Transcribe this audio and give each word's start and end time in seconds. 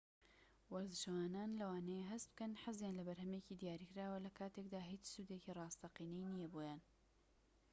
وەرزشەوانان 0.73 1.51
لەوانەیە 1.59 2.05
هەست 2.11 2.27
بکەن 2.31 2.51
حەزیان 2.63 2.97
لە 2.99 3.03
بەرهەمێکی 3.07 3.59
دیاریکراوە 3.61 4.23
لەکاتێکدا 4.27 4.81
هیچ 4.91 5.03
سوودێکی 5.13 5.55
ڕاستەقینەی 5.59 6.29
نیە 6.39 6.47
بۆیان 6.53 6.81